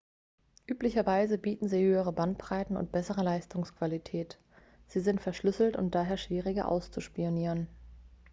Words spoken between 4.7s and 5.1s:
sie